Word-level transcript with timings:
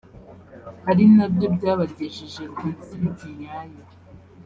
ari 0.89 1.03
nabyo 1.15 1.47
byabagejeje 1.55 2.43
ku 2.55 2.65
ntsinzi 2.75 3.27
nyayo 3.37 3.81